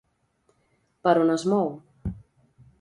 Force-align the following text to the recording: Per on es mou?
Per 1.09 1.15
on 1.25 1.31
es 1.37 1.45
mou? 1.53 1.71